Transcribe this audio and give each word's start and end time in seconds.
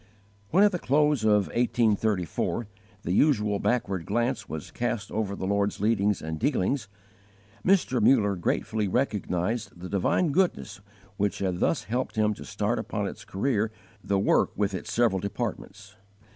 When, 0.49 0.63
at 0.63 0.71
the 0.71 0.79
close 0.79 1.23
of 1.23 1.45
1834, 1.49 2.65
the 3.03 3.11
usual 3.11 3.59
backward 3.59 4.07
glance 4.07 4.49
was 4.49 4.71
cast 4.71 5.11
over 5.11 5.35
the 5.35 5.45
Lord's 5.45 5.79
leadings 5.79 6.23
and 6.23 6.39
dealings, 6.39 6.87
Mr. 7.63 8.01
Muller 8.01 8.35
gratefully 8.35 8.87
recognized 8.87 9.79
the 9.79 9.89
divine 9.89 10.31
goodness 10.31 10.81
which 11.17 11.37
had 11.37 11.59
thus 11.59 11.83
helped 11.83 12.15
him 12.15 12.33
to 12.33 12.43
start 12.43 12.79
upon 12.79 13.05
its 13.07 13.23
career 13.23 13.69
the 14.03 14.17
work 14.17 14.49
with 14.55 14.73
its 14.73 14.91
several 14.91 15.19
departments. 15.19 15.95